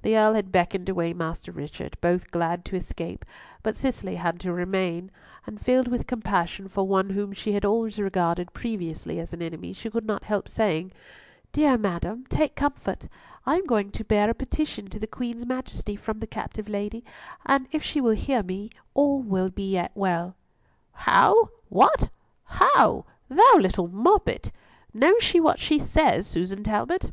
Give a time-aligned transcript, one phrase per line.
[0.00, 3.26] The Earl had beckoned away Master Richard, both glad to escape;
[3.62, 5.10] but Cicely had to remain,
[5.46, 9.74] and filled with compassion for one whom she had always regarded previously as an enemy,
[9.74, 10.92] she could not help saying,
[11.52, 13.06] "Dear madam, take comfort;
[13.44, 17.04] I am going to bear a petition to the Queen's Majesty from the captive lady,
[17.44, 20.36] and if she will hear me all will yet be well."
[20.92, 21.50] "How!
[21.68, 22.08] What?
[22.44, 23.04] How!
[23.28, 24.52] Thou little moppet!
[24.94, 27.12] Knows she what she says, Susan Talbot?"